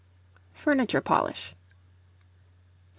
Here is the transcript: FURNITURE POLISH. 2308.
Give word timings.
FURNITURE 0.55 1.01
POLISH. 1.01 1.49
2308. 1.53 1.57